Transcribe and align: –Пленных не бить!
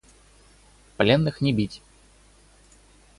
–Пленных 0.97 1.41
не 1.41 1.53
бить! 1.53 1.79